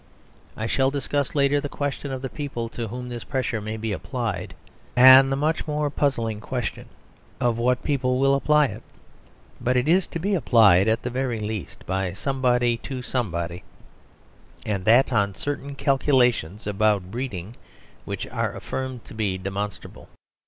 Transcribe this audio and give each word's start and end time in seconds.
I 0.57 0.65
shall 0.65 0.89
discuss 0.89 1.35
later 1.35 1.61
the 1.61 1.69
question 1.69 2.11
of 2.11 2.23
the 2.23 2.29
people 2.29 2.69
to 2.69 2.87
whom 2.87 3.07
this 3.09 3.23
pressure 3.23 3.61
may 3.61 3.77
be 3.77 3.91
applied; 3.91 4.55
and 4.95 5.31
the 5.31 5.35
much 5.35 5.67
more 5.67 5.91
puzzling 5.91 6.39
question 6.41 6.87
of 7.39 7.59
what 7.59 7.83
people 7.83 8.17
will 8.17 8.33
apply 8.33 8.65
it. 8.65 8.81
But 9.63 9.77
it 9.77 9.87
is 9.87 10.07
to 10.07 10.17
be 10.17 10.33
applied 10.33 10.87
at 10.87 11.03
the 11.03 11.11
very 11.11 11.39
least 11.39 11.85
by 11.85 12.13
somebody 12.13 12.77
to 12.77 13.03
somebody, 13.03 13.63
and 14.65 14.85
that 14.85 15.13
on 15.13 15.35
certain 15.35 15.75
calculations 15.75 16.65
about 16.65 17.11
breeding 17.11 17.55
which 18.03 18.25
are 18.25 18.55
affirmed 18.55 19.05
to 19.05 19.13
be 19.13 19.37
demonstrable. 19.37 20.09